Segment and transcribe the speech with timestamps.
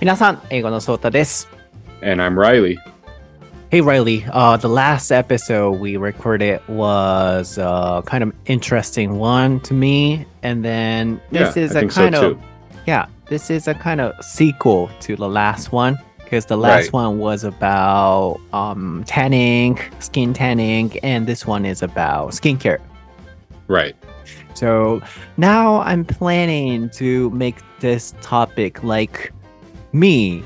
[0.00, 1.48] 皆さん、英語のソータです。
[2.02, 2.76] And I'm Reilly.
[3.70, 9.74] Hey Reilly, uh, the last episode we recorded was uh, kind of interesting one to
[9.74, 12.42] me, and then this yeah, is I a kind so of too.
[12.86, 16.92] yeah, this is a kind of sequel to the last one because the last right.
[16.92, 22.78] one was about um, tanning, skin tanning, and this one is about skincare.
[23.66, 23.96] Right.
[24.54, 25.02] So
[25.36, 29.32] now I'm planning to make this topic like
[29.91, 30.43] me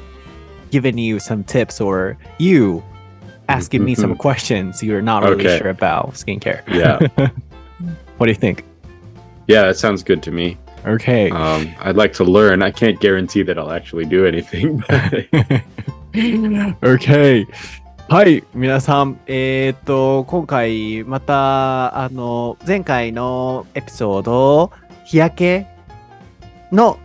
[0.72, 2.84] giving you some tips or you
[3.50, 5.58] asking me some questions you're not really Okay.
[5.58, 6.62] sure about skincare.
[6.68, 7.00] Yeah.
[8.18, 8.64] What do you think?
[9.48, 10.58] yeah, that sounds good to me.
[10.86, 11.30] Okay.
[11.32, 12.62] Um, I'd like to learn.
[12.64, 14.84] I can't guarantee that I'll actually do anything.
[14.88, 15.28] But
[16.84, 17.46] okay.
[18.10, 24.72] はい、皆さん、えーっと、今回また、あの、前回のエピソード、
[25.04, 25.68] 日焼け
[26.72, 27.00] の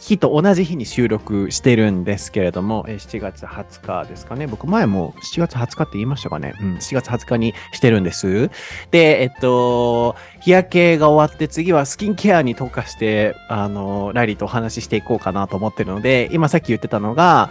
[0.00, 4.46] 日と同じ日に収録してるんですけれども、えー7月20日ですかね。
[4.46, 6.54] 僕前も7月20日って言いましたかね。
[6.60, 8.50] うん、7月20日にしてるんです。
[8.90, 17.50] で、えっと、日焼けが終わって次はスキンケアに特化して、あの、ライリーとお話ししていこうかなと思ってるので、今さっき言ってたのが、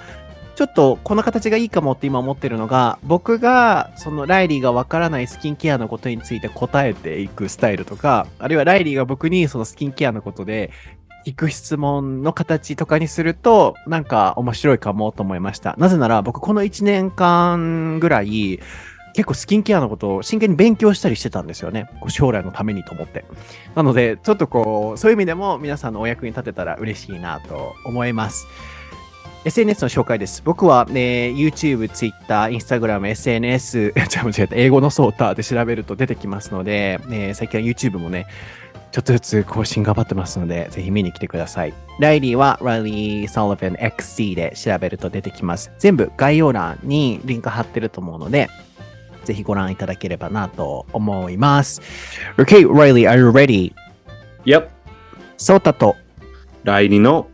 [0.58, 10.72] ちょっとこの形がいいかもって今思ってるのが、僕がそのライリーがわからないスキンケアのことについて答えていくスタイルとか、あるいはライリーが僕にそのスキンケアのことで
[11.28, 15.76] 聞く質問の形とかにすると、なんか面白いかもと思いました。
[15.78, 18.62] なぜなら僕この1年間ぐらい、
[19.14, 21.90] 結構スキンケアのことを真剣に勉強したりしてたんですよね。
[22.08, 23.26] 将来のためにと思って。
[23.76, 28.48] なので、ちょっとこう、そういう意味でも皆さんのお役に立てたら嬉しいなと思います。
[29.44, 30.42] SNS の紹介です。
[30.46, 38.28] 僕は、ね、YouTube、Twitter、Instagram、SNS、 じゃ間違えた、英語のソーターで調べると出てきますので、ね、最近は YouTube もね、
[38.92, 41.74] ちょっとずつ更新頑張ってますので、ぜひ見に来てください。
[42.00, 45.72] ライリーは Riley Sullivan XC で調べると出てきます。
[45.80, 48.50] 全部概要欄にリンク貼ってると思うので、
[49.26, 51.82] ぜひご覧いただければなと思います。
[52.38, 53.74] Okay, Riley, are you ready?
[54.46, 54.70] yep.
[55.38, 55.96] ソータと
[56.64, 57.28] 来年の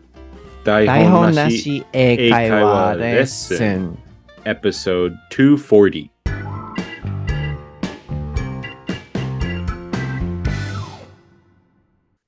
[0.63, 3.97] 台台本なしし英会話レッスン。
[4.45, 6.12] episode 240.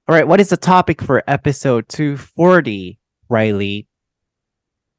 [0.07, 3.88] All right, what is the topic for episode 240, Reilly?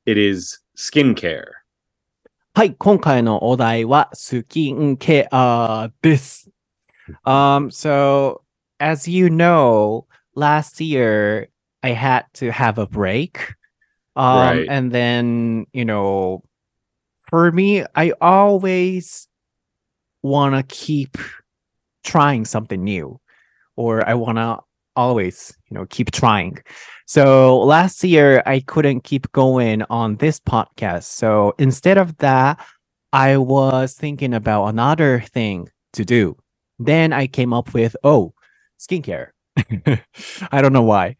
[0.04, 1.44] It is skincare.
[2.56, 6.50] はい、今回のお題はスキンケアです。
[7.24, 8.40] Um, so,
[8.80, 11.50] as you know, last year
[11.82, 13.54] I had to have a break.
[14.16, 14.66] Um, right.
[14.68, 16.42] and then, you know,
[17.30, 19.28] for me, I always
[20.24, 21.16] want to keep
[22.02, 23.20] trying something new
[23.76, 24.65] or I want to
[24.96, 26.58] always, you know, keep trying.
[27.06, 31.04] So last year I couldn't keep going on this podcast.
[31.04, 32.64] So instead of that,
[33.12, 36.36] I was thinking about another thing to do.
[36.78, 38.34] Then I came up with, oh,
[38.78, 39.28] skincare.
[40.52, 41.16] I don't know why,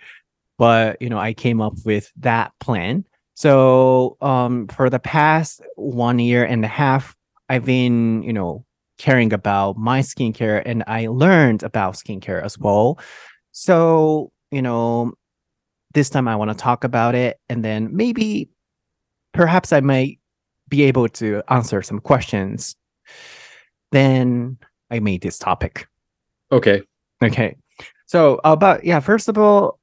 [0.59, 3.05] but you know, I came up with that plan.
[3.35, 7.17] So um for the past one year and a half,
[7.49, 8.65] I've been, you know,
[8.99, 12.99] caring about my skincare and I learned about skincare as well.
[13.59, 15.15] So, you know,
[15.95, 18.51] this time I want to talk about it and then maybe
[19.33, 20.21] perhaps I might
[20.69, 22.77] be able to answer some questions.
[23.93, 24.59] Then
[24.91, 25.89] I made this topic.
[26.53, 26.83] Okay.
[27.25, 27.57] Okay.
[28.05, 29.79] So, but yeah, first of all,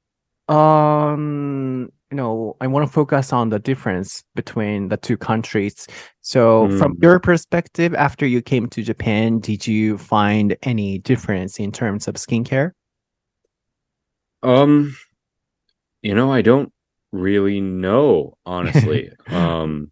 [0.48, 5.88] um, you know, I want to focus on the difference between the two countries.
[6.20, 7.02] So, from Mm.
[7.02, 12.14] your perspective, after you came to Japan, did you find any difference in terms of
[12.14, 12.70] skincare?
[14.44, 14.96] Um,
[16.02, 16.72] you know, I don't
[17.12, 19.10] really know, honestly.
[19.28, 19.90] um,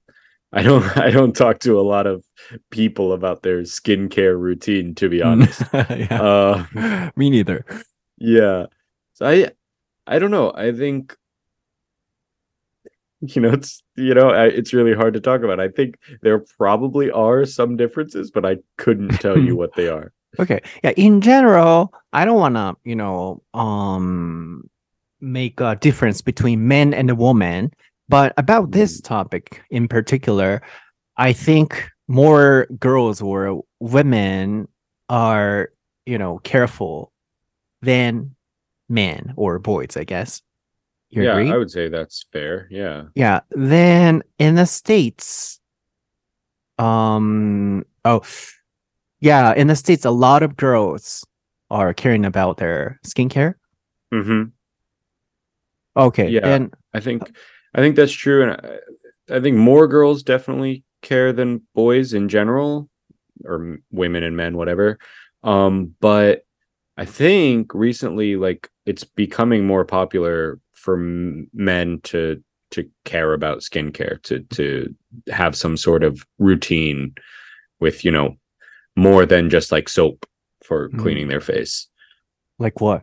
[0.53, 2.25] I don't I don't talk to a lot of
[2.71, 5.63] people about their skincare routine, to be honest.
[5.73, 6.21] yeah.
[6.23, 7.65] uh Me neither.
[8.19, 8.67] yeah.
[9.15, 9.51] So I
[10.07, 10.53] I don't know.
[10.55, 11.17] I think
[13.21, 15.61] you know it's you know I, it's really hard to talk about.
[15.61, 20.13] I think there probably are some differences, but I couldn't tell you what they are.
[20.39, 20.61] Okay.
[20.83, 20.93] Yeah.
[20.97, 24.69] In general, I don't want to, you know, um,
[25.21, 27.73] make a difference between men and a woman.
[28.09, 30.63] But about this topic in particular,
[31.17, 34.69] I think more girls or women
[35.09, 35.71] are,
[36.05, 37.13] you know, careful
[37.81, 38.35] than
[38.89, 40.43] men or boys, I guess.
[41.11, 41.53] You yeah, agree?
[41.53, 42.69] I would say that's fair.
[42.71, 43.05] Yeah.
[43.15, 43.41] Yeah.
[43.51, 45.61] Then in the States,
[46.79, 48.23] um, oh,
[49.23, 51.25] yeah, in the States, a lot of girls
[51.71, 53.55] are caring about their skincare.
[54.13, 54.51] Mm-hmm.
[55.97, 56.29] Okay.
[56.29, 56.49] Yeah.
[56.49, 57.31] And I think
[57.73, 62.29] I think that's true, and I, I think more girls definitely care than boys in
[62.29, 62.91] general,
[63.45, 64.99] or women and men, whatever.
[65.45, 66.45] Um, but
[66.97, 72.43] I think recently, like it's becoming more popular for m- men to
[72.73, 74.93] to care about skincare, to to
[75.31, 77.15] have some sort of routine
[77.79, 78.37] with you know
[78.97, 80.27] more than just like soap
[80.63, 80.99] for Mm.
[80.99, 81.89] cleaning their face.
[82.59, 83.03] Like what?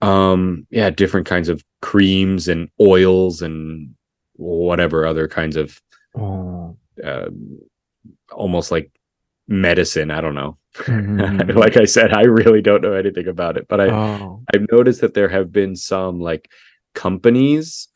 [0.00, 3.94] Um, yeah, different kinds of creams and oils and
[4.34, 5.80] whatever other kinds of
[6.18, 6.76] Oh.
[7.02, 7.30] uh,
[8.32, 8.90] almost like
[9.48, 10.10] medicine.
[10.10, 10.58] I don't know.
[10.74, 11.54] Mhm.
[11.54, 14.42] like I said, I really don't know anything about it, but I oh.
[14.52, 16.50] I've noticed that there have been some like
[16.94, 17.88] companies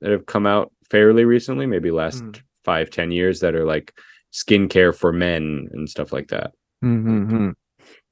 [0.00, 2.40] that have come out fairly recently, maybe last Mm.
[2.64, 3.94] five, ten years that are like
[4.32, 6.52] skincare for men and stuff like that.
[6.84, 7.54] Mhm.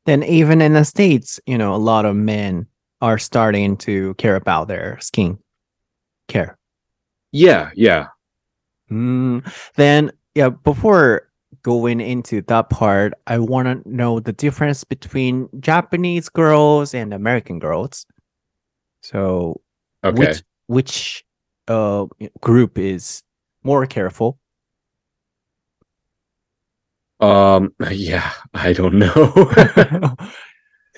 [0.06, 2.66] Then even in the states, you know, a lot of men
[3.00, 5.38] are starting to care about their skin
[6.28, 6.58] care.
[7.32, 8.08] Yeah, yeah.
[8.90, 9.44] Mm.
[9.76, 11.28] Then, yeah, before
[11.62, 17.58] going into that part, I want to know the difference between Japanese girls and American
[17.58, 18.04] girls.
[19.02, 19.60] So,
[20.04, 20.18] Okay.
[20.18, 21.24] which which
[21.68, 22.06] uh
[22.40, 23.22] group is
[23.62, 24.39] more careful?
[27.20, 29.46] Um yeah, I don't know.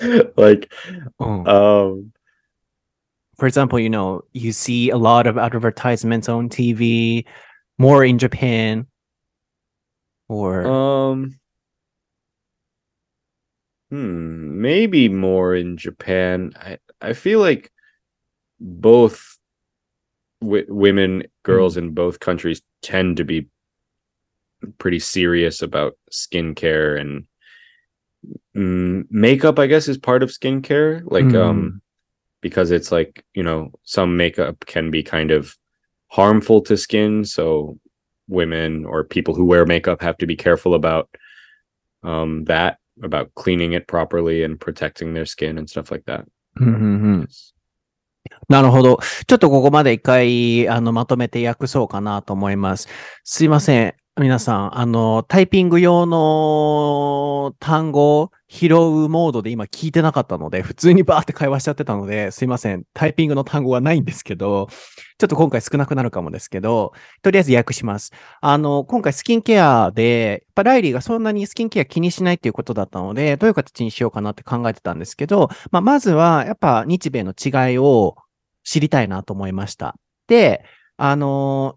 [0.37, 0.73] like
[1.21, 1.45] Oh.
[1.47, 2.13] um
[3.37, 7.27] For example, you know, you see a lot of advertisements on TV,
[7.79, 8.87] more in Japan,
[10.29, 11.39] or um
[13.91, 16.53] hmm, maybe more in Japan.
[16.57, 17.71] I I feel like
[18.61, 19.39] both
[20.41, 23.49] w- women, girls in both countries tend to be
[24.78, 27.26] pretty serious about skincare and
[28.56, 29.60] mm, makeup.
[29.60, 31.42] I guess is part of skincare, like Mm.
[31.42, 31.82] um,
[32.42, 35.56] because it's like you know some makeup can be kind of
[36.08, 37.78] harmful to skin, so
[38.28, 41.10] women or people who wear makeup have to be careful about
[42.04, 46.26] um that about cleaning it properly and protecting their skin and stuff like that.
[46.60, 46.78] うんうんう
[47.24, 47.28] ん
[48.50, 49.00] なるほど。
[49.26, 52.90] ちょっとここまで一回、あの、まとめて訳そうかなと思います。
[53.24, 53.96] すいません。
[54.21, 62.85] 皆さん、あの、タイピング用の単語を拾うモードで今聞いてなかったので、普通にバーって会話しちゃってたので、すいません。
[62.93, 64.69] タイピングの単語はないんですけど、
[65.17, 66.93] ちょっと今回少なくなるかもですけど、
[67.23, 68.13] とりあえず訳します。
[68.43, 78.17] あの、今回スキンケアで、やっぱライリーがそんなにスキンケア気にしないっていうことだったので、どういう形にしようかなって考えてたんですけど、まあ、まずは、やっぱ日米の違いを
[78.63, 79.97] 知りたいなと思いました。
[80.27, 80.67] で、
[80.99, 81.77] あの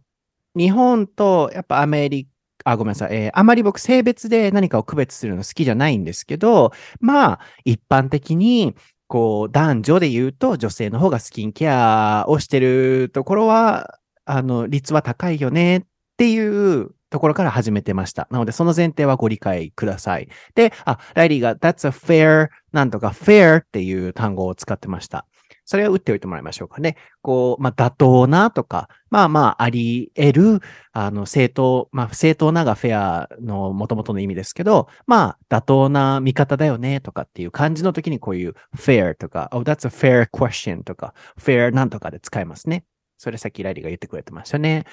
[0.55, 2.31] 日本とやっぱアメリカ、
[2.71, 3.15] あ、ごめんなさい。
[3.15, 8.75] えーあまり僕性別で何かを区別するの好きじゃないんですけど、まあ、一般的に、
[9.07, 15.83] こう、男女で言うと女性の方がスキンケアをしてるところは、あの、率は高いよねっ
[16.17, 18.27] ていうところから始めてました。
[18.31, 20.27] なので、その前提はご理解ください。
[20.55, 25.27] で、あ、ライリーが That's a fair なんとか fair っていう単語を使ってました。
[25.65, 26.95] それを打っておいてもらいましょうかね。
[27.21, 30.59] こう、まあ、妥当なとか、まあまあ、あり得る、
[30.93, 42.85] あの、正当、まあ、正当ながフェアの元々の意味ですけど、まあ、妥当な見方だよねとかっていう感じの時にこういう fair とか、oh, that's a fair question とか、fair なんとかで使いますね。
[43.17, 44.85] それさっきライリーが言ってくれてましたね。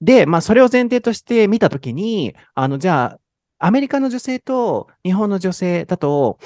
[0.00, 3.20] で、まあ、それを前提として見たときに、あの、じゃあ、
[3.58, 6.38] アメリカの女性と日本の女性だと、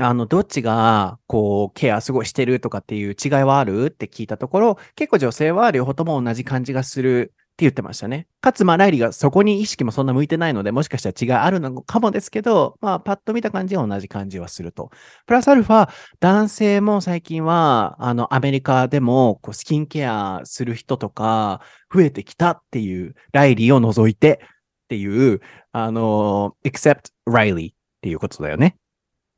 [0.00, 3.86] あの、どっちが、こう、ケアすごいしてるとかっていう違いはある？
[3.86, 8.26] って聞いたところ、結構女性は両方とも同じ感じがするって言ってましたね。
[8.40, 14.90] かつ、まあ、ライリーがそこに意識もそんな向いてないので、もしかしたら違いあるのかもですけど、まあ、パッと見た感じは同じ感じはすると。
[15.26, 21.60] プラスアルファ、男性も最近は、あの、アメリカでも、こう、スキンケアする人とか、
[21.94, 28.76] 増えてきたっていう、ライリーを除いてっていう、あの、except Riley っていうことだよね。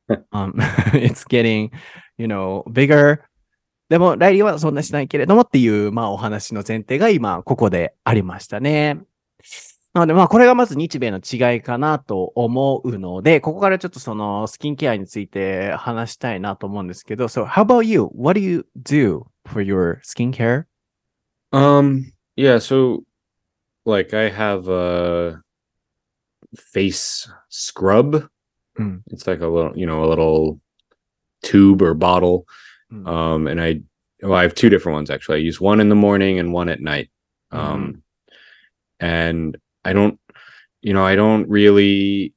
[0.33, 0.55] um,
[0.95, 1.71] it's getting,
[2.19, 3.21] you know, bigger.
[3.89, 8.99] でも、ライリーはそんなしないけれどもっていう、まあ、お話の前提が今、ここでありましたね。
[9.97, 18.11] なので、まあ、これがまず日米の違いかなと思うので、ここからちょっとそのスキンケアについて話したいなと思うんですけど、So, how about you?
[18.15, 20.65] What do you do for your skincare?
[21.53, 23.05] Um, yeah, so
[23.87, 25.41] like I have a
[26.57, 28.29] face scrub.
[28.79, 29.03] Mm.
[29.09, 30.61] It's like a little, you know, a little
[31.43, 32.47] tube or bottle.
[32.93, 33.09] Mm.
[33.09, 33.81] Um, and I
[34.23, 35.39] well, I have two different ones actually.
[35.39, 37.11] I use one in the morning and one at night.
[37.53, 38.03] Um,
[39.01, 40.19] and I don't,
[40.83, 42.35] you know, I don't really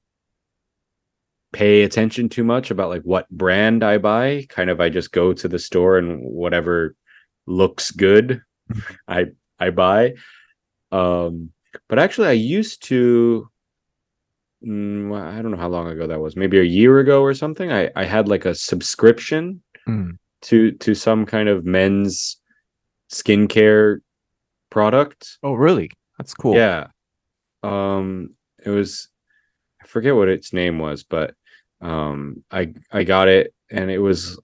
[1.51, 4.45] pay attention too much about like what brand I buy.
[4.49, 6.95] Kind of, I just go to the store and whatever
[7.47, 8.41] looks good
[9.07, 9.27] I
[9.59, 10.13] I buy.
[10.91, 11.51] Um,
[11.87, 13.49] but actually, I used to.
[14.65, 17.71] Mm, I don't know how long ago that was, maybe a year ago or something.
[17.71, 20.17] I, I had like a subscription mm.
[20.43, 22.37] to to some kind of men's
[23.11, 23.99] skincare
[24.69, 25.37] product.
[25.43, 25.91] Oh, really?
[26.17, 26.55] That's cool.
[26.55, 26.87] Yeah.
[27.63, 28.35] Um,
[28.65, 29.09] it was
[29.81, 31.33] I forget what its name was, but
[31.81, 34.39] um, I I got it and it was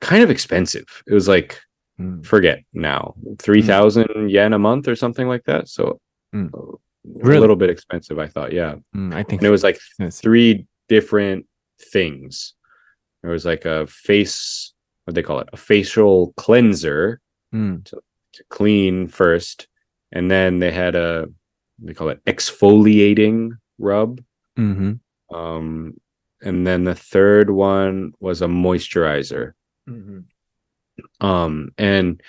[0.00, 0.84] kind of expensive.
[1.06, 1.60] It was like
[2.00, 2.24] mm.
[2.26, 3.66] forget now three mm.
[3.66, 4.30] thousand mm.
[4.30, 5.68] yen a month or something like that.
[5.68, 6.00] So
[6.34, 6.50] mm.
[6.52, 7.36] uh, really?
[7.36, 8.18] a little bit expensive.
[8.18, 9.78] I thought, yeah, mm, I think and it was like
[10.10, 11.46] three different
[11.80, 12.54] things.
[13.22, 14.72] It was like a face,
[15.04, 17.20] what they call it, a facial cleanser
[17.54, 17.84] mm.
[17.84, 18.00] to,
[18.34, 19.68] to clean first,
[20.12, 21.26] and then they had a
[21.78, 24.22] they call it exfoliating rub.
[24.58, 25.34] Mm-hmm.
[25.34, 25.94] Um,
[26.42, 29.52] and then the third one was a moisturizer.
[29.88, 31.26] Mm-hmm.
[31.26, 32.20] Um, and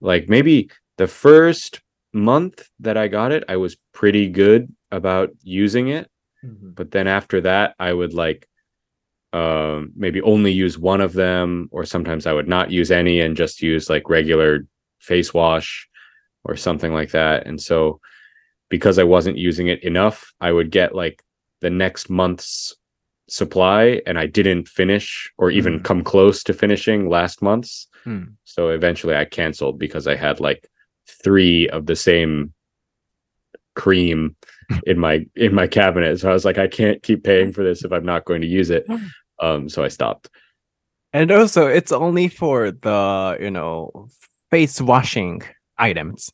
[0.00, 1.80] like maybe the first
[2.16, 6.10] month that I got it, I was pretty good about using it.
[6.44, 6.70] Mm-hmm.
[6.70, 8.48] But then after that, I would like
[9.32, 13.36] um, maybe only use one of them, or sometimes I would not use any and
[13.36, 14.66] just use like regular
[15.00, 15.88] face wash
[16.44, 17.46] or something like that.
[17.46, 18.00] And so
[18.68, 21.22] because I wasn't using it enough, I would get like
[21.60, 22.74] the next month's
[23.28, 25.84] supply and I didn't finish or even mm.
[25.84, 27.88] come close to finishing last month's.
[28.04, 28.34] Mm.
[28.44, 30.68] So eventually I canceled because I had like
[31.06, 32.52] three of the same
[33.74, 34.36] cream
[34.86, 36.18] in my in my cabinet.
[36.20, 38.46] So I was like, I can't keep paying for this if I'm not going to
[38.46, 38.86] use it.
[39.40, 40.30] Um, so I stopped.
[41.12, 44.08] And also, it's only for the, you know,
[44.50, 45.42] face washing
[45.78, 46.30] items.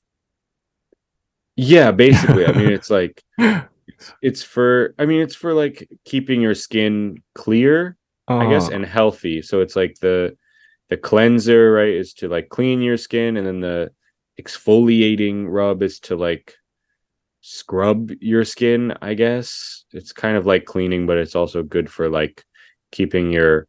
[1.57, 2.47] Yeah, basically.
[2.47, 7.23] I mean, it's like it's, it's for I mean, it's for like keeping your skin
[7.35, 7.97] clear,
[8.29, 9.43] I guess, Uh, and healthy.
[9.43, 10.37] So it's like the
[10.89, 13.93] the cleanser, right, is to like clean your skin, and then the
[14.41, 16.55] exfoliating rub is to like
[17.41, 19.85] scrub your skin, I guess.
[19.93, 22.45] It's kind of like cleaning, but it's also good for like
[22.91, 23.67] keeping your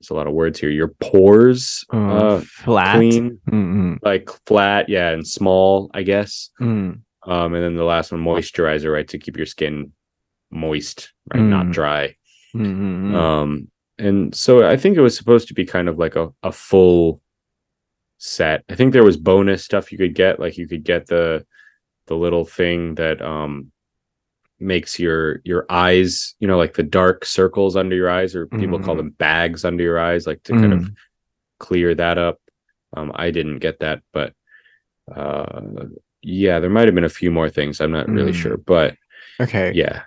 [0.00, 0.70] it's a lot of words here.
[0.70, 3.98] Your pores uh, uh flat, clean, Mm-mm.
[4.02, 6.50] like flat, yeah, and small, I guess.
[6.60, 7.02] Mm.
[7.24, 9.92] Um, and then the last one, moisturizer, right, to keep your skin
[10.50, 11.48] moist, right, mm.
[11.48, 12.16] not dry.
[12.52, 13.14] Mm-hmm.
[13.14, 16.50] Um, and so I think it was supposed to be kind of like a, a
[16.50, 17.21] full
[18.22, 18.62] set.
[18.70, 21.44] I think there was bonus stuff you could get, like you could get the
[22.06, 23.72] the little thing that um
[24.60, 28.78] makes your your eyes, you know, like the dark circles under your eyes, or people
[28.78, 28.98] call Mm.
[28.98, 30.94] them bags under your eyes, like to kind of Mm.
[31.58, 32.38] clear that up.
[32.96, 34.34] Um, I didn't get that, but
[35.14, 35.86] uh,
[36.22, 37.80] yeah, there might have been a few more things.
[37.80, 38.42] I'm not really Mm.
[38.42, 38.94] sure, but
[39.40, 39.72] Okay.
[39.72, 40.02] yeah,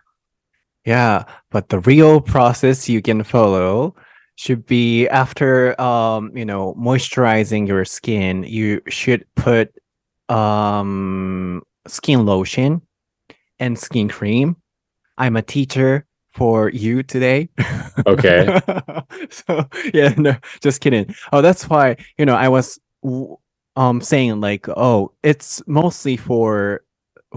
[0.85, 3.95] Yeah, but the real process you can follow
[4.35, 9.73] should be after um, you know, moisturizing your skin, you should put
[10.29, 12.81] um skin lotion
[13.59, 14.55] and skin cream.
[15.17, 17.49] I'm a teacher for you today.
[18.05, 18.59] Okay.
[19.29, 21.15] so yeah, no, just kidding.
[21.31, 22.79] Oh, that's why, you know, I was
[23.75, 26.83] um saying like, oh, it's mostly for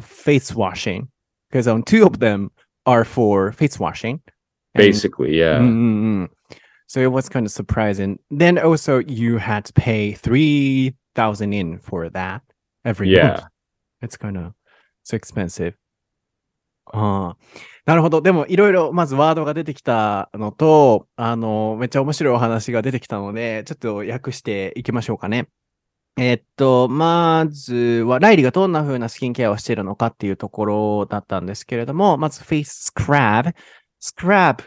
[0.01, 1.09] face washing
[1.49, 2.51] because um two of them
[2.87, 4.21] are for face washing.
[4.75, 5.59] And- basically, yeah.
[5.59, 6.29] Mm.
[6.89, 8.19] So it was kind of surprising.
[8.31, 12.41] Then also you had to pay three thousand in for that
[12.85, 13.29] every Yeah.
[13.29, 13.43] month.
[14.03, 14.55] It's kind of
[15.05, 15.75] so expensive.
[16.91, 17.37] ああ、
[17.85, 18.23] なるほど。
[18.23, 25.49] でも、いろいろ、まずワードが出てきたのと、あの、めっちゃ面白いお話が出てきたので、ちょっと訳していきましょうかね。
[26.17, 27.75] えっと、まず
[28.07, 33.53] は、ライリーがどんな風なスキンケアをしているのかっていうところだったんですけれども、まず、フェイススクラブ。
[34.01, 34.65] スクラブ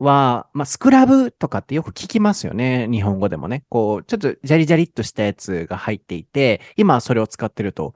[0.00, 2.88] は、まあ、スクラブとかってよく聞きますよね。
[2.90, 3.64] 日本語でもね。
[3.68, 7.94] こう、ちょっとジャリジャリっとしたやつが入っていて、今はそれを使ってると。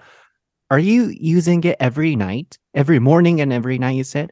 [0.70, 2.58] Are you using it every night?
[2.74, 4.30] Every morning and every night, you said?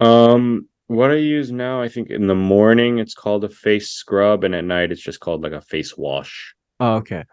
[0.00, 4.44] Um, what I use now, I think in the morning it's called a face scrub,
[4.44, 6.54] and at night it's just called like a face wash.
[6.80, 7.24] Oh, okay.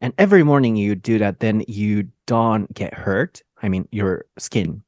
[0.00, 3.42] And every morning you do that, then you don't get hurt.
[3.62, 4.82] I mean, your skin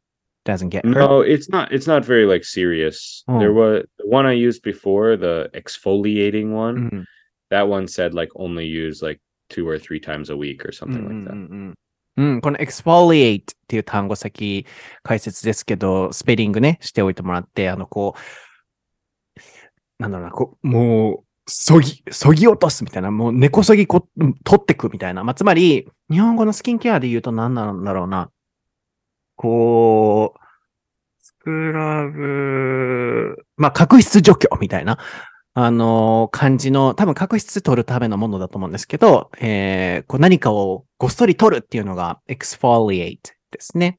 [0.45, 0.85] doesn't get.
[0.85, 1.73] No, it's not.
[1.73, 3.25] It's not very like serious.
[3.29, 3.39] Oh.
[3.39, 6.91] There was the one I used before, the exfoliating one.
[6.91, 7.05] Mhm.
[7.51, 10.95] That one said like only use like two or three times a week or うん
[10.95, 11.75] something うん like that.
[12.17, 14.67] うんこの exfoliate っていう単語先
[15.03, 19.41] 解説ですけど、スペリングね、しておいてもらって、あの、こう、
[20.03, 24.09] なんだろうな、こう、もう、そぎ、そぎ落とすみたいな、もう根こそぎこ
[24.45, 25.25] 取ってくみたいな。
[25.25, 28.31] まあ、つまり、日本語のスキンケアで言うと何なんだろうな。
[29.37, 29.90] こう、ス
[31.43, 34.99] クラブ、まあ、角質除去みたいな。
[35.53, 43.19] あの、漢字の、多分確執取るためのものだと思うんですけど、えー、こう何かをごっそり取るっていうのが exfoliate
[43.51, 43.99] ですね。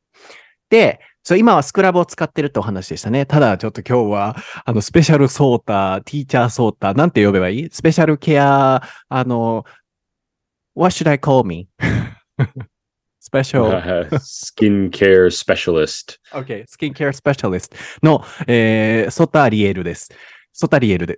[0.69, 3.25] で、そう、今はスクラブを使ってるってお話でしたね。
[3.25, 7.69] ただ、ちょっと今日は、あの、スペシャルソーター、ティーチャーソーター、なんて呼べばいい？
[7.69, 9.65] スペシャルケア、あの、
[10.73, 11.67] what should I call me?
[13.31, 14.19] スペシャル。
[14.19, 16.37] スキンケアスペシャリスト。
[16.37, 20.09] OK、スキンケアスペシャリストの、えー、ソタリエルです。
[20.51, 21.17] ソタリエルで。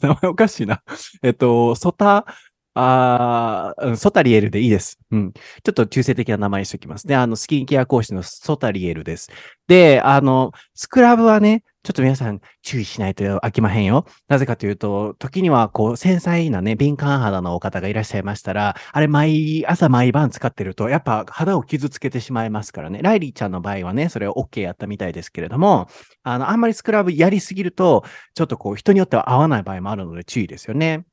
[0.00, 0.84] 名前おかしいな。
[1.20, 2.26] えっと、ソタ、
[2.74, 5.00] あソタリエルでいいです。
[5.10, 5.32] うん。
[5.32, 7.16] ちょっと中性的な名前にしておきますね。
[7.16, 9.28] あの、スキンケア講師のソタリエルです。
[9.66, 14.04] で、あの、スクラブはね、ちょっと皆さん注意しないと飽きまへんよ。
[14.28, 23.00] なぜかというと、時にはこう繊細なね、敏感肌のお方がいらっしゃいましたら、あれ毎朝毎晩使ってると、やっぱ肌を傷つけてしまいますからね。
[23.00, 25.88] ライリーちゃんの場合はね、それを OK やったみたいですけれども、
[26.24, 28.04] あの、あんまりスクラブやりすぎると、
[28.34, 31.06] ちょっとこう人によっては合わない場合もあるので注意ですよね。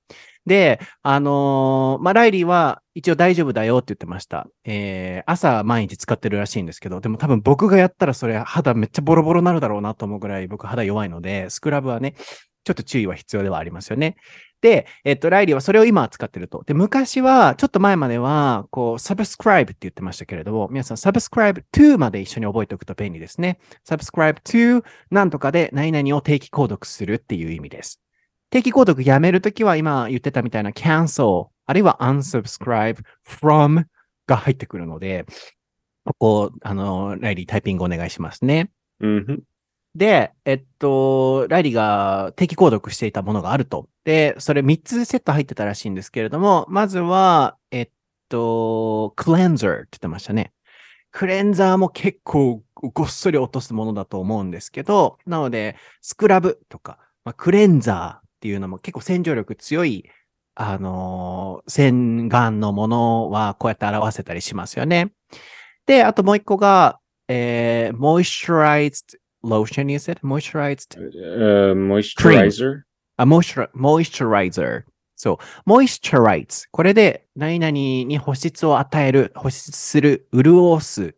[0.46, 4.48] で、あのー、まあ、ライリーは一応大丈夫だよって言ってました。
[4.64, 12.16] えー、朝毎日使ってるらしいんですけど、でも多分僕がやったらそれ肌めっちゃボロボロになるだろうなと思うぐらい僕肌弱いので、スクラブはね、
[12.66, 14.18] ちょっと注意は必要ではありますよね。
[14.62, 16.64] で、えっと、ライリーはそれを今使ってると。
[16.66, 23.60] で、昔は、ちょっと前までは、こう、subscribe って言ってましたけれども、皆さん、subscribe to まで一緒に覚えておくと便利ですね。
[23.88, 28.05] subscribe to なんとかで何々を定期購読するっていう意味です。
[28.56, 33.84] 定期購読やめるときは今言ってたみたいな cancel、あるいは unsubscribe from
[34.28, 35.26] が入ってくるので、
[36.06, 38.72] ここ、あの、ライリータイピングお願いしますね。
[39.02, 39.40] Mm-hmm.
[39.94, 43.90] で、えっと、ライリーが定期購読していたものがあると。
[44.06, 47.90] で、それ3つセット入ってたらしいんですけれども、まずは、えっ
[48.30, 50.54] と、クレンザーって言ってましたね。
[51.12, 60.08] クレンザーも結構ごっそり落とすものだと思うんですけど、なので、スクラブとか、まあ、クレンザー、っていうのも結構洗浄力強い、
[60.54, 65.14] あのー、洗顔のものはこうやって表せたりしますよね。
[65.88, 70.20] で、あともう一個が、えー、moisturized lotion, you said?
[70.20, 70.96] Moisturized?
[70.96, 72.82] Uh, moisturizer?
[73.18, 74.84] あ、moisturizer.
[75.16, 75.70] そう。
[75.70, 76.68] moisturize.
[76.70, 81.16] これで何々に保湿を与える、保湿する、潤す、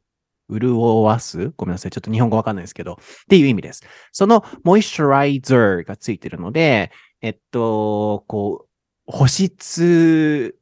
[0.50, 1.52] 潤わす？
[1.58, 1.92] ごめんなさい。
[1.92, 2.94] ちょっと日本語わかんないですけど。
[2.94, 3.84] っていう意味です。
[4.13, 6.90] その moisturizer がついてるので、
[7.22, 10.56] えっと、こう、保湿、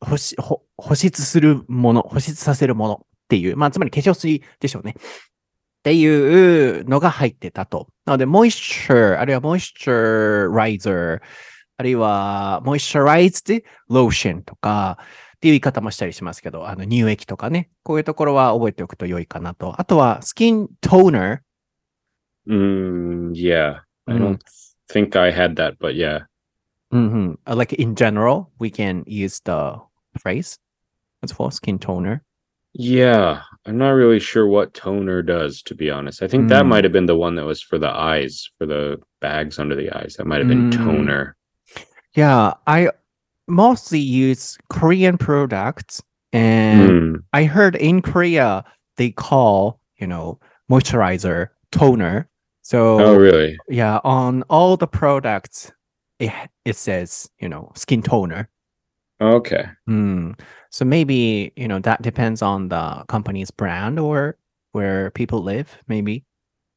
[0.00, 0.36] 保湿、
[0.76, 4.94] 保湿するもの、保湿させるものっていう、まあ、つまり化粧水でしょうね。
[4.98, 5.02] っ
[5.82, 7.88] ていうのが入ってたと。
[8.04, 11.20] なので、moisture、あるいは moisturizer、
[11.76, 19.80] あるいは moisturized lotion とか、っていう言い方もしたりしますけど、あの乳液とかね、こういうところは覚えておくと良いかなと。
[19.80, 21.38] あとは、スキントーナー。
[22.46, 23.80] うん、yeah.
[24.06, 24.38] I don't
[24.90, 26.20] think I had that, but yeah.
[26.92, 27.34] Mm-hmm.
[27.46, 29.80] Uh, like in general, we can use the
[30.18, 30.58] phrase
[31.22, 32.24] as for skin toner.
[32.72, 36.22] Yeah, I'm not really sure what toner does, to be honest.
[36.22, 36.68] I think that Mm.
[36.68, 39.90] might have been the one that was for the eyes, for the bags under the
[39.90, 40.14] eyes.
[40.16, 40.76] That might have been Mm.
[40.84, 41.36] toner.
[42.14, 42.90] Yeah, I
[43.48, 47.16] mostly use Korean products, and Hmm.
[47.32, 48.64] I heard in Korea
[48.96, 50.38] they call you know
[50.70, 52.28] moisturizer toner.
[52.61, 53.57] So Oh, really?
[53.69, 55.71] yeah, on all the products,
[56.19, 56.31] it
[56.65, 58.49] it says you know skin toner.
[59.21, 59.65] Okay.
[59.87, 60.31] Hmm.
[60.71, 64.35] So maybe, you know, that depends on the company's brand or
[64.73, 66.25] where people live, maybe.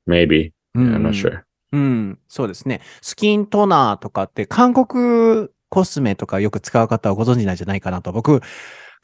[0.06, 0.52] Maybe.
[0.76, 1.42] Yeah, I'm うん not sure.
[1.72, 2.80] うん、そうですね。
[3.02, 8.12] スキントナーとかって韓国コスメとかよく使う方はご存知なんじゃないかなと。
[8.12, 8.40] 僕、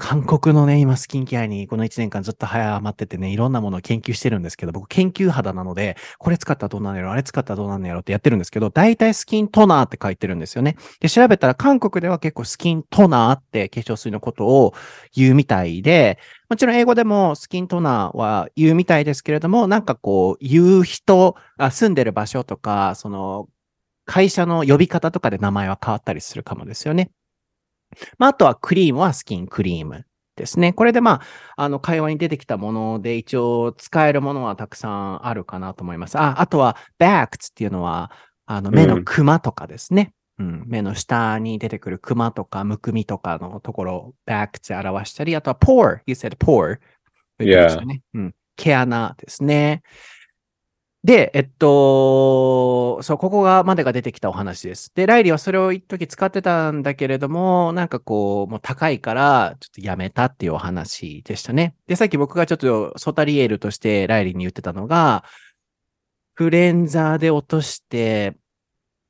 [0.01, 10.77] 韓国のね、今スキンケアにこの1年間ずっと早まっててね、いろんなものを研究してるんですけど、僕研究肌なので、これ使ったらどうなんやろ、あれ使ったらどうなんやろってやってるんですけど、大体スキントナーって書いてるんですよね。
[11.01, 14.73] で、調べたら韓国では結構スキントナーって化粧水のことを
[15.13, 16.17] 言うみたいで、
[16.49, 23.49] もちろん英語でもスキントナーは言うみたいですけれども、なんかこう、言う人、あ住んでる場所とか、その、
[24.05, 27.11] 会社の呼び方とかで名前は変わったりするかもですよね。
[28.17, 30.73] まあ、あとはクリームはスキンクリームですね。
[30.73, 31.21] これでま
[31.55, 36.17] あ、あの、会話に出てきたもので一応使えるものはたくさんあるかなと思います。
[36.17, 38.11] あ、あとは backs っていうのは、
[38.45, 40.13] あの、目のクマとかですね。
[40.39, 46.37] うん、目の下に出てくるクマとかむくみとかのところを back で表したり、あとは pore, you said
[47.77, 48.01] たね。
[48.13, 48.35] うん。
[48.55, 49.83] 毛穴ですね。
[51.03, 54.91] で、えっと、そう、ここが、までが出てきたお話です。
[54.93, 61.73] で、ライリーはそれを一時使ってたんだけれども、なんかこう、もう高いから、ちょっとやめたっていうお話でしたね。
[61.87, 65.23] で、さっき僕がちょっとソタリエールとしてライリーに言ってたのが、
[66.35, 68.35] クレンザーで落として、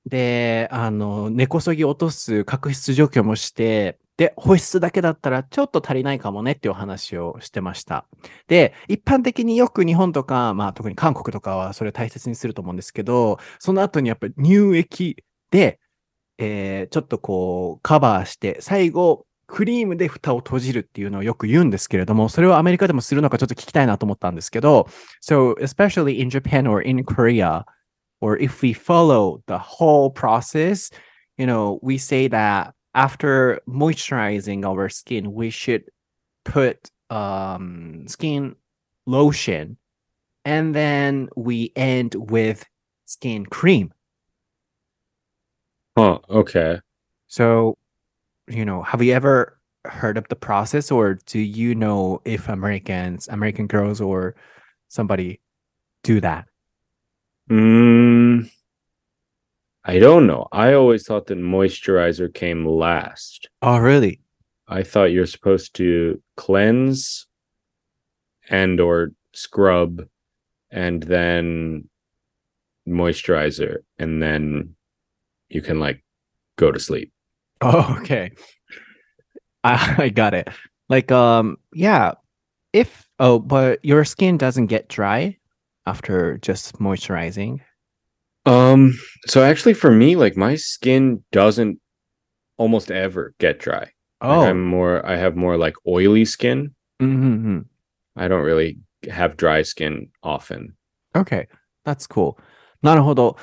[0.05, 8.05] で、あの、根こそぎ落とす角質除去もして、で、保湿だけだったらちょっと足りないかもねっていうお話をしてました。
[8.49, 15.79] で、一般的によく日本とか、まあ特に韓国とかはそれを大切にすると思うんですけど、その後にやっぱり乳液で、
[16.37, 24.89] えーちょっとこうカバーして、最後、クリームで蓋を閉じるっていうのをよく言うんですけれども、それをアメリカでもするのかちょっと聞きたいなと思ったんですけど、
[25.23, 27.63] So, especially in Japan or in Korea,
[28.19, 30.91] or if we follow the whole process,
[31.37, 35.83] you know, we say that after moisturizing our skin, we should
[36.43, 38.55] put um, skin
[39.05, 39.77] lotion
[40.45, 42.65] and then we end with
[43.05, 43.93] skin cream.
[45.97, 46.19] Huh.
[46.29, 46.79] Okay.
[47.27, 47.77] So,
[48.47, 53.27] you know, have you ever heard of the process or do you know if Americans,
[53.27, 54.35] American girls or
[54.87, 55.39] somebody
[56.03, 56.45] do that?
[57.49, 58.49] Mm,
[59.85, 60.47] I don't know.
[60.51, 63.49] I always thought that moisturizer came last.
[63.61, 64.19] Oh, really?
[64.67, 67.25] I thought you're supposed to cleanse
[68.49, 70.01] and or scrub
[70.71, 71.89] and then
[72.87, 74.75] moisturizer and then
[75.49, 76.03] you can like
[76.57, 77.11] go to sleep.
[77.61, 78.31] Oh, okay.
[79.65, 80.47] I, I got it.
[80.87, 82.13] Like, um, yeah.
[82.71, 85.35] If oh, but your skin doesn't get dry
[85.85, 87.59] after just moisturizing.
[88.46, 91.78] Um so actually for me like my skin doesn't
[92.58, 93.92] almost ever get dry.
[94.20, 96.74] Like, Oh, I'm more I have more like oily skin.
[97.00, 97.60] mm-hmm.
[98.16, 98.78] I don't really
[99.10, 100.76] have dry skin often.
[101.16, 101.48] Okay,
[101.84, 102.36] that's cool.
[102.82, 103.36] なるほど。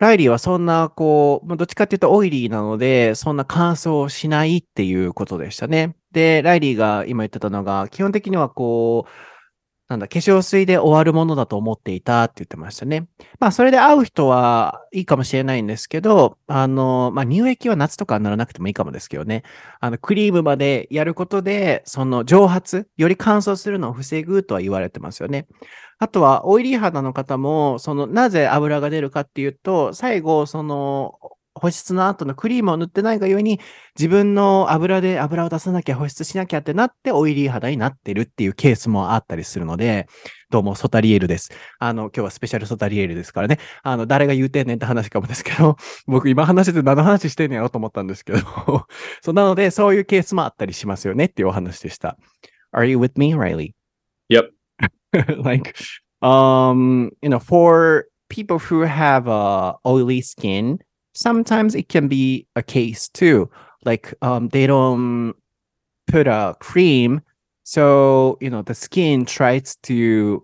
[0.00, 5.94] ライリーはそんな、こう、まあどっちかっていうとオイリーなので、そんな乾燥しないっていうことでしたね。
[6.12, 9.10] で、ライリーが今言ってたのが、基本的にはこう、
[9.89, 13.07] なんだ、化粧水で終わるものだと思っていたって言ってましたね。
[13.39, 19.41] まあ、それで会う人はいいかもしれないんですけど、あの、まあ、乳液は夏とかにならなくてもいいかもですけどね。
[19.79, 25.47] あの、クリームまでやることで、その蒸発、より乾燥するのを防ぐとは言われてますよね。
[25.97, 31.15] あとは、オイリー肌の方も、その、なぜ油が出るかっていうと、最後、その、
[31.55, 33.59] 保湿の後のクリームを塗ってないがゆえに、
[33.97, 40.07] 自分の油で油を出さなきゃ、保湿しなきゃってなって、オイリー肌になってるっていうケースもあったりするので、
[40.49, 41.51] どうも、ソタリエルです。
[41.79, 43.59] あの、今日はスペシャルソタリエルですからね。
[43.83, 48.39] あの、誰が言うてんねんって話かもですけど、 僕今話してて何の話してんねやろと思ったんですけど、
[49.21, 52.17] そうなので、そういうケースもあったりしますよねっていうお話でした。
[52.73, 53.73] Are you with me, Riley?
[54.29, 54.51] Yep.
[55.43, 55.75] like
[56.21, 60.79] um you know for people who have uh oily skin
[61.13, 63.49] sometimes it can be a case too
[63.85, 65.33] like um they don't
[66.07, 67.21] put a cream
[67.63, 70.43] so you know the skin tries to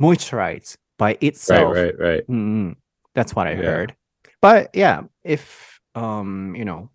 [0.00, 2.26] moisturize by itself right, right.
[2.28, 2.76] Mm,
[3.14, 3.62] that's what i Yeah.
[3.62, 3.96] heard
[4.40, 6.90] but yeah if um you know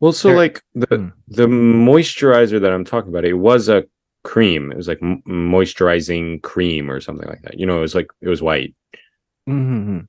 [0.00, 1.12] Well, so like the Mm.
[1.28, 3.84] the moisturizer that I'm talking about, it was a
[4.24, 4.72] cream.
[4.72, 7.58] It was like m- moisturizing cream or something like that.
[7.58, 8.74] You know, it was like it was white.
[9.48, 10.08] mhm.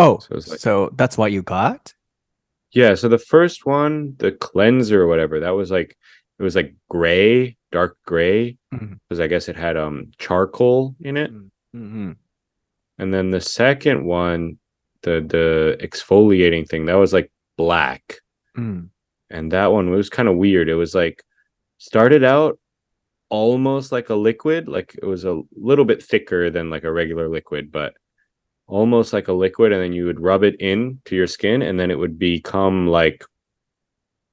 [0.00, 1.94] Oh So like so that's what you got
[2.72, 2.94] yeah.
[2.94, 5.96] So the first one, the cleanser or whatever, that was like
[6.38, 11.32] it was like gray, dark gray, because I guess it had um charcoal in it.
[11.74, 12.16] Mhm.
[12.98, 14.58] And then the second one,
[15.02, 18.18] the the exfoliating thing, that was like black.
[18.56, 18.90] Mm.
[19.30, 20.68] and that one was kind of weird.
[20.68, 21.22] It was like
[21.78, 22.58] started out
[23.30, 27.28] almost like a liquid, like it was a little bit thicker than like a regular
[27.28, 27.94] liquid, but
[28.70, 31.78] almost like a liquid, and then you would rub it in to your skin, and
[31.78, 33.24] then it would become like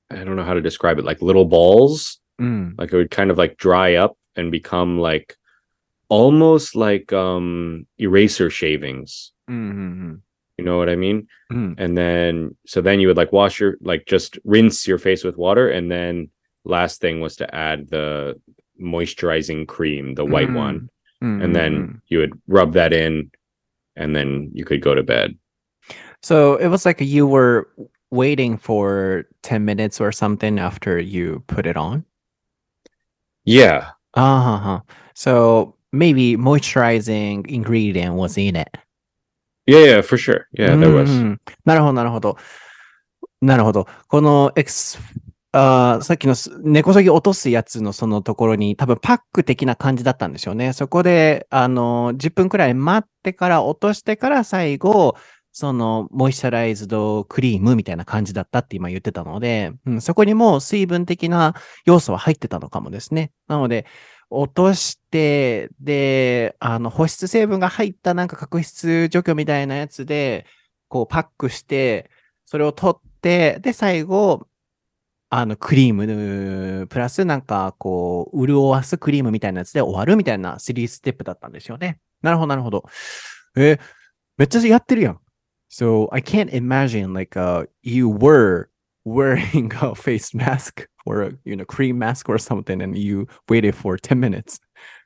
[0.10, 2.19] I don't know how to describe it, like little balls.
[2.39, 2.76] Mm.
[2.78, 5.36] Like it would kind of like dry up and become like
[6.10, 9.34] almost like um eraser shavings.
[9.50, 10.21] Mhm.
[10.58, 11.28] You know what I mean?
[11.52, 11.76] Mm.
[11.78, 15.38] and then so then you would like wash your like just rinse your face with
[15.38, 16.30] water and then
[16.65, 18.36] last thing was to add the
[18.82, 20.56] moisturizing cream the white Mm.
[20.56, 20.89] one
[21.23, 23.32] Mm, and then you would rub that in
[23.97, 25.37] and then you could go to bed
[26.23, 27.68] So it was like you were
[28.11, 32.05] waiting for 10 minutes or something after you put it on.
[33.45, 34.81] yeah Uh-huh.
[35.14, 38.68] So maybe moisturizing ingredient was in it.
[39.66, 42.37] yeah yeah for sure yeah there was うんなるほど、なるほど。
[43.40, 43.87] なるほど。
[44.09, 44.99] このエクス、
[45.60, 50.72] あさっきの根こそぎ落とすやつのそのところに多分パック的な感じだったんでしょうね。
[50.74, 55.15] そこで、あの、10分くらい待ってから落としてから最後、
[55.52, 63.32] そのモイスチャライズドクリームみたいな感じだったって今言ってたので、うん、そこにも水分的な要素は入ってたのかもですね。
[63.48, 63.88] なので、
[64.30, 70.46] 落として、で、あの、保湿成分が入ったなんか角質除去みたいなやつで、
[70.89, 72.12] こうパックして、
[72.46, 74.47] それを取って、で、最後、
[75.30, 82.00] あの、クリーム、プラスなんか、こう、潤わすクリームみたいなやつで終わるみたいな3ステップだったんですよね。
[82.22, 82.84] なるほど、なるほど。
[83.58, 83.80] え、
[84.38, 85.20] めっちゃやってるやん。
[85.70, 88.70] So, I can't imagine, like, uh, you were
[89.06, 93.76] wearing a face mask or a, you know, cream mask or something and you waited
[93.76, 94.60] for 10 minutes.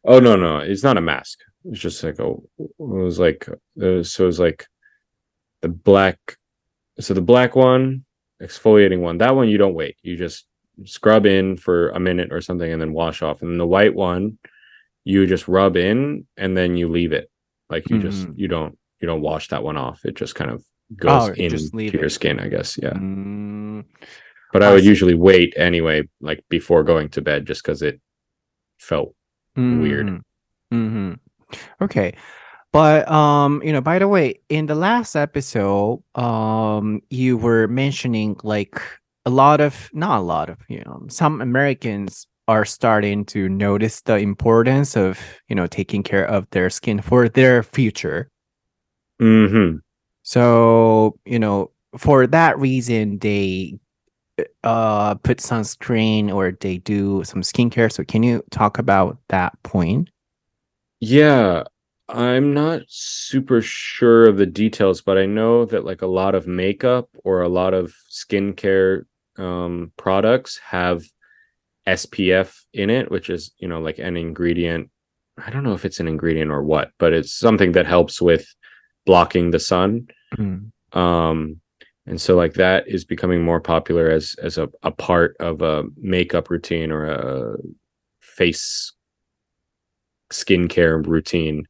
[0.04, 1.40] Oh no, no, it's not a mask.
[1.66, 2.34] It's just like a.
[2.58, 4.24] It was like uh, so.
[4.24, 4.68] It was like
[5.62, 6.18] the black.
[7.00, 8.04] So the black one,
[8.42, 9.18] exfoliating one.
[9.20, 9.98] That one you don't wait.
[10.04, 10.46] You just
[10.86, 13.42] scrub in for a minute or something, and then wash off.
[13.42, 14.38] And then the white one,
[15.04, 17.30] you just rub in and then you leave it.
[17.70, 18.34] Like you just Mhm.
[18.38, 20.06] you don't you don't wash that one off.
[20.06, 20.64] It just kind of
[20.96, 21.58] goes Oh, into
[21.98, 22.10] your it.
[22.12, 22.78] skin, I guess.
[22.82, 22.94] Yeah.
[22.94, 23.86] Mm,
[24.54, 24.90] But I I would see.
[24.90, 28.00] usually wait anyway, like before going to bed, just because it
[28.78, 29.16] felt
[29.56, 30.08] Weird.
[30.08, 30.22] mhm,
[30.74, 31.20] mhm.
[31.82, 32.14] Okay.
[32.74, 38.38] But um, you know, by the way, in the last episode, um, you were mentioning
[38.44, 38.82] like
[39.26, 44.02] a lot of not a lot of, you know, some Americans are starting to notice
[44.02, 48.30] the importance of, you know, taking care of their skin for their future.
[49.20, 49.78] hmm
[50.24, 53.80] So, you know, for that reason, they
[54.64, 57.92] uh put sunscreen or they do some skincare.
[57.92, 60.10] So can you talk about that point?
[61.02, 61.64] Yeah,
[62.12, 66.46] I'm not super sure of the details, but I know that like a lot of
[66.48, 69.06] makeup or a lot of skincare
[69.38, 71.04] um products have
[71.88, 74.90] SPF in it, which is, you know, like an ingredient.
[75.38, 78.46] I don't know if it's an ingredient or what, but it's something that helps with
[79.06, 80.08] blocking the sun.
[80.38, 81.62] Mm, um
[82.08, 85.86] and so like that is becoming more popular as as a, a part of a
[85.96, 87.58] makeup routine or a
[88.20, 88.92] face
[90.32, 91.66] skincare routine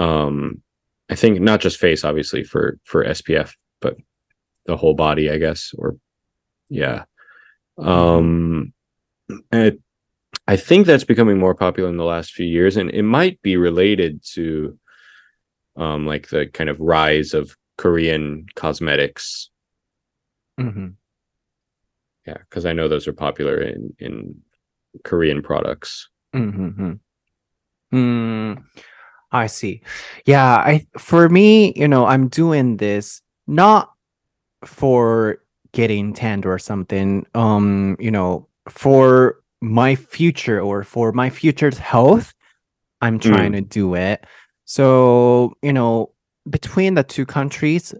[0.00, 0.62] um
[1.10, 3.96] i think not just face obviously for for spf but
[4.66, 5.96] the whole body i guess or
[6.68, 7.04] yeah
[7.78, 8.72] um
[9.52, 9.78] and
[10.46, 13.56] i think that's becoming more popular in the last few years and it might be
[13.56, 14.78] related to
[15.76, 19.50] um like the kind of rise of korean cosmetics
[20.58, 20.94] mhm.
[22.26, 24.40] yeah because i know those are popular in in
[25.04, 26.92] korean products Mm-hmm.
[27.92, 28.64] Mm,
[29.32, 29.82] I see.
[30.26, 33.92] Yeah, I for me, you know, I'm doing this not
[34.64, 35.38] for
[35.72, 37.26] getting tanned or something.
[37.34, 42.34] Um, you know, for my future or for my future's health,
[43.00, 44.24] I'm trying to do it.
[44.64, 46.12] So, you know,
[46.48, 47.94] between the two countries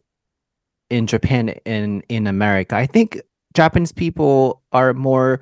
[0.88, 3.20] in Japan and in America, I think
[3.54, 5.40] Japanese people are more,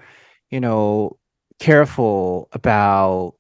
[0.51, 1.18] you know,
[1.59, 3.35] careful about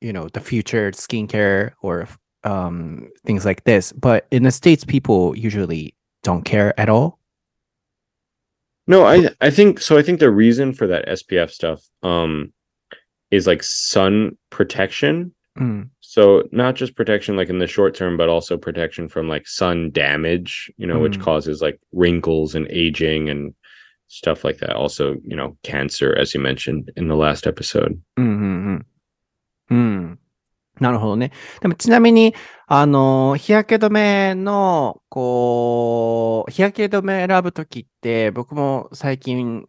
[0.00, 2.08] you know the future skincare or
[2.44, 3.92] um things like this.
[3.92, 7.18] But in the states people usually don't care at all.
[8.86, 12.52] No i i think so i think the reason for that spf stuff um
[13.30, 15.32] is like sun protection.
[15.58, 19.46] Mm, so not just protection like in the short term but also protection from like
[19.46, 21.22] sun damage you know which Mm.
[21.22, 23.54] causes like wrinkles and aging and
[24.08, 24.74] stuff like that.
[24.74, 28.00] Also you know cancer as you mentioned in the last episode.
[28.16, 28.86] うん
[29.70, 30.18] うん
[30.80, 31.30] なるほどね。
[31.60, 32.34] でもちなみに、
[32.66, 39.66] あの、日焼け止めの、こう、日焼け止め選ぶときって、僕も最近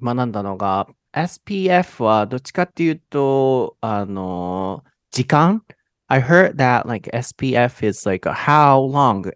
[0.00, 5.64] 学んだのが、SPF はどっちかっていうと、あの、時間
[6.06, 9.30] I heard that like SPF is like how long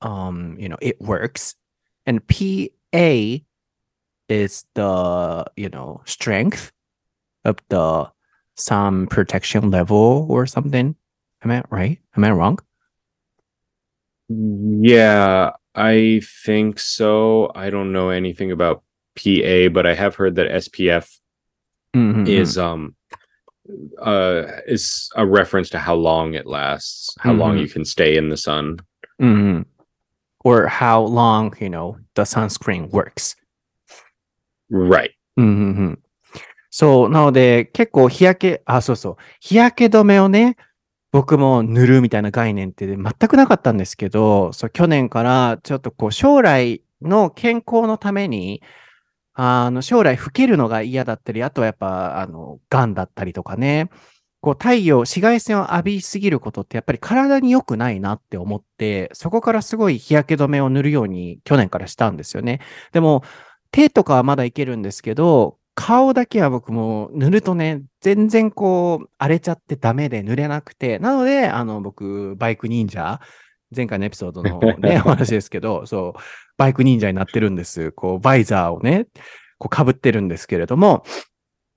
[0.00, 1.54] um, you know, it works.
[2.06, 3.40] And PA
[4.28, 6.72] is the, you know, strength
[7.44, 8.10] of the
[8.56, 10.96] some protection level or something.
[11.42, 11.98] Am I right?
[12.16, 12.58] Am I wrong?
[14.28, 17.52] Yeah, I think so.
[17.54, 18.82] I don't know anything about
[19.16, 21.18] PA, but I have heard that SPF
[21.94, 22.26] mm-hmm.
[22.26, 22.66] is mm-hmm.
[22.66, 22.96] um
[24.00, 27.40] uh is a reference to how long it lasts, how mm-hmm.
[27.40, 27.72] long you mm-hmm.
[27.72, 28.78] can stay in the sun.
[29.20, 29.62] Mm-hmm.
[30.44, 33.36] Or how long, you know, the sunscreen works.
[34.70, 35.12] Right.
[35.38, 35.70] Mm-hmm.
[35.70, 35.94] mm-hmm.
[36.76, 40.56] そう、なので、結構日焼け、あ、そうそう、日焼け止めをね、
[41.12, 48.60] 僕も塗るみたいな概念って全くなかったんですけど、そう、去年からちょっとこう、将来の健康のために、
[49.34, 53.88] あの、将来老けるのが嫌だったり、あとはやっぱ、あの、癌だったりとかね、
[54.40, 62.60] こう、太陽、紫外線を浴びすぎることってやっぱり体に良くないなって思って、そこからすごい日焼け止めを塗るように去年からしたんですよね。
[62.90, 63.22] でも、
[63.70, 73.20] 手とかはまだいけるんですけど、顔だけは僕も塗るとね、全然こう荒れちゃってダメで塗れなくて、なので、あの僕、バイク忍者
[73.74, 76.20] 前回のエピソードのね、 お話ですけど、そう、
[76.56, 77.92] バイク忍者になってるんです。
[77.92, 79.06] こう、バイザーをね、
[79.58, 81.04] こう被ってるんですけれども、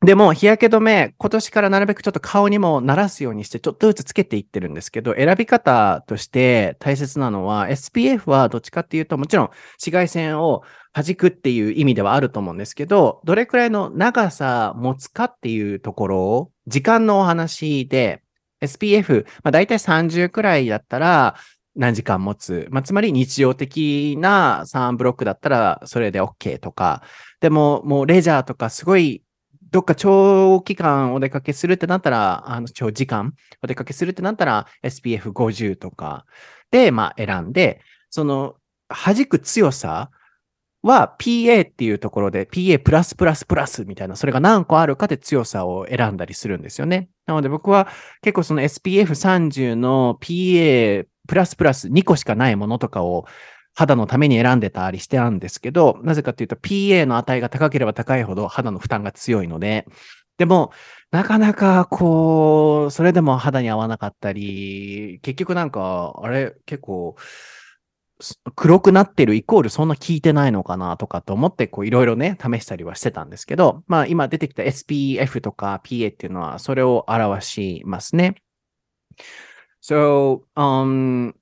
[0.05, 10.61] でも、日焼け止め、今年からなるべくちょっと顔にも慣らすようにして、ちょっとずつつけていってるんですけど、選び方として大切なのは、SPF はどっちかっていうと、もちろん紫外線を
[11.03, 18.23] 弾くっていう意味ではあると思うんですけど、どれくらいの長さ持つかっていうところを、時間のお話で、
[18.61, 21.35] SPF、まあ大体30くらいだったら、
[21.75, 22.67] 何時間持つ。
[22.71, 27.03] まあ、つまり日常的な3ブロックだったらそれで OK とか。
[27.39, 29.21] でも、もうレジャーとかすごい
[29.69, 36.25] どっか長期間お出かけするってなったら、あの、長時間お出かけするってなったら SPF50 とか
[36.71, 38.55] で、まあ選んで、その、
[38.89, 40.09] 弾く強さ
[40.83, 47.09] は PA っていうところで PA プラスプラスプラスみたいな、それが何個あるかで強さを選んだりするんですよね。
[47.25, 47.87] なので僕は
[48.21, 53.25] 結構その SPF30 の PA プラスプラス2個しかないものとかを
[53.73, 59.85] 肌のために選んでたりしてたんですけど、なぜかというと PA の値が高ければ高いほど肌の負担が強いので、
[60.37, 60.71] でも、
[61.11, 67.15] なかなかこう、それでも肌に合わなかったり、結局なんか、あれ結構、
[68.55, 78.35] 黒くなってるイコールそんな効いてないのかなとかと思って、こういろいろね、試したりはしてたんですけど、まあ今出てきた SPF とか PA っていうのはそれを表しますね。
[79.81, 81.33] So, um,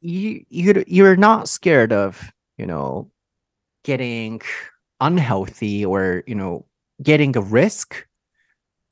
[0.00, 3.10] you, you you're not scared of you know
[3.84, 4.40] getting
[5.00, 6.64] unhealthy or you know
[7.02, 8.06] getting a risk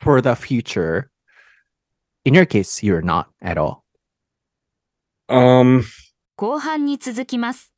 [0.00, 1.10] for the future
[2.24, 3.84] in your case you're not at all
[5.28, 5.84] Um,
[6.36, 7.73] 後半に続きます。